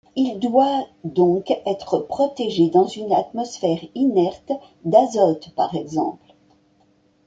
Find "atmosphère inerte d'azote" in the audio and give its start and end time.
3.13-5.53